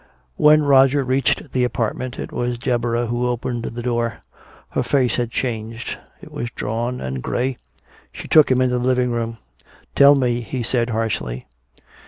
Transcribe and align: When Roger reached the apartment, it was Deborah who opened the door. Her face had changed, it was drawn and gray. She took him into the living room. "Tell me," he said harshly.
When 0.35 0.63
Roger 0.63 1.03
reached 1.03 1.51
the 1.51 1.63
apartment, 1.63 2.17
it 2.17 2.31
was 2.31 2.57
Deborah 2.57 3.05
who 3.05 3.27
opened 3.27 3.65
the 3.65 3.83
door. 3.83 4.21
Her 4.69 4.81
face 4.81 5.17
had 5.17 5.29
changed, 5.29 5.99
it 6.23 6.31
was 6.31 6.49
drawn 6.55 6.99
and 6.99 7.21
gray. 7.21 7.57
She 8.11 8.27
took 8.27 8.49
him 8.49 8.61
into 8.61 8.79
the 8.79 8.83
living 8.83 9.11
room. 9.11 9.37
"Tell 9.93 10.15
me," 10.15 10.41
he 10.41 10.63
said 10.63 10.89
harshly. 10.89 11.45